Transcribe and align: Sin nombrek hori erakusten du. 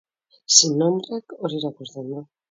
Sin 0.53 0.71
nombrek 0.79 1.35
hori 1.43 1.59
erakusten 1.59 2.09
du. 2.15 2.25